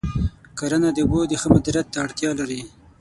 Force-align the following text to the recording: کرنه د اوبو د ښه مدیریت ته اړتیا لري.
کرنه 0.57 0.89
د 0.93 0.97
اوبو 1.03 1.19
د 1.27 1.33
ښه 1.41 1.47
مدیریت 1.53 1.87
ته 1.91 1.97
اړتیا 2.05 2.31
لري. 2.39 2.61